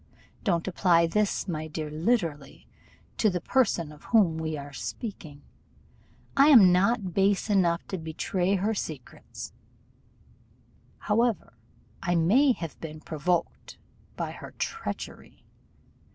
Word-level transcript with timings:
Don't 0.43 0.67
apply 0.67 1.05
this, 1.05 1.47
my 1.47 1.67
dear, 1.67 1.91
literally, 1.91 2.67
to 3.17 3.29
the 3.29 3.39
person 3.39 3.91
of 3.91 4.05
whom 4.05 4.39
we 4.39 4.55
were 4.57 4.73
speaking; 4.73 5.43
I 6.35 6.47
am 6.47 6.71
not 6.71 7.13
base 7.13 7.51
enough 7.51 7.85
to 7.89 7.99
betray 7.99 8.55
her 8.55 8.73
secrets, 8.73 9.53
however 10.97 11.53
I 12.01 12.15
may 12.15 12.51
have 12.53 12.81
been 12.81 12.99
provoked 12.99 13.77
by 14.15 14.31
her 14.31 14.55
treachery. 14.57 15.45